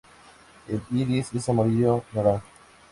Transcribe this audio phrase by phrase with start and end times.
[0.67, 2.43] El iris es amarillo naranja.